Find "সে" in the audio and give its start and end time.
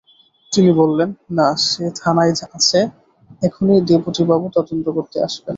1.65-1.85